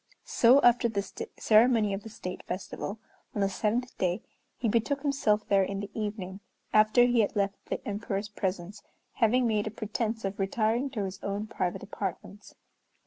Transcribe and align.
So 0.25 0.59
after 0.63 0.89
the 0.89 1.03
ceremony 1.37 1.93
of 1.93 2.01
the 2.01 2.09
State 2.09 2.41
Festival, 2.47 2.97
on 3.35 3.41
the 3.41 3.49
seventh 3.49 3.95
day, 3.99 4.23
he 4.57 4.67
betook 4.67 5.03
himself 5.03 5.47
there 5.47 5.61
in 5.61 5.79
the 5.79 5.91
evening, 5.93 6.39
after 6.73 7.03
he 7.03 7.19
had 7.19 7.35
left 7.35 7.63
the 7.67 7.87
Emperor's 7.87 8.27
presence, 8.29 8.81
having 9.17 9.45
made 9.45 9.67
a 9.67 9.69
pretence 9.69 10.25
of 10.25 10.39
retiring 10.39 10.89
to 10.89 11.05
his 11.05 11.19
own 11.21 11.45
private 11.45 11.83
apartments. 11.83 12.55